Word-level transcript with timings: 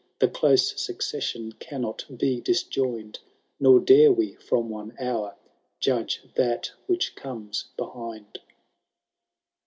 The 0.17 0.25
dose 0.25 0.81
succession 0.83 1.51
cannot 1.59 2.05
be 2.17 2.41
disjoined, 2.41 3.19
Kor 3.61 3.79
dare 3.79 4.11
we, 4.11 4.33
from 4.33 4.67
one 4.67 4.95
hour, 4.99 5.35
judge 5.79 6.23
that 6.33 6.71
which 6.87 7.13
comes 7.15 7.65
behind. 7.77 8.39